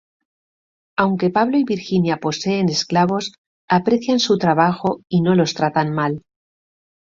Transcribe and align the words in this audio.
Aunque 0.97 1.29
Pablo 1.29 1.59
y 1.59 1.63
Virginia 1.63 2.17
poseen 2.17 2.69
esclavos, 2.69 3.33
aprecian 3.69 4.17
su 4.19 4.39
trabajo 4.39 5.01
y 5.07 5.21
no 5.21 5.35
los 5.35 5.53
tratan 5.53 5.93
mal. 5.93 6.23